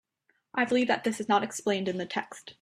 I 0.55 0.65
believe 0.65 0.87
that 0.87 1.03
this 1.03 1.19
is 1.19 1.29
not 1.29 1.43
explained 1.43 1.87
in 1.87 1.99
the 1.99 2.07
text. 2.07 2.49